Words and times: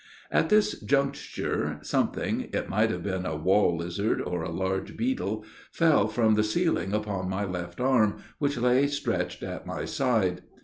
At 0.31 0.49
this 0.49 0.79
juncture, 0.79 1.77
something 1.83 2.49
it 2.53 2.67
might 2.67 2.89
have 2.89 3.03
been 3.03 3.23
a 3.23 3.35
wall 3.35 3.77
lizard, 3.77 4.19
or 4.19 4.41
a 4.41 4.49
large 4.49 4.97
beetle 4.97 5.45
fell 5.71 6.07
from 6.07 6.33
the 6.33 6.43
ceiling 6.43 6.91
upon 6.91 7.29
my 7.29 7.45
left 7.45 7.79
arm, 7.79 8.15
which 8.39 8.57
lay 8.57 8.87
stretched 8.87 9.43
at 9.43 9.67
my 9.67 9.85
side. 9.85 10.41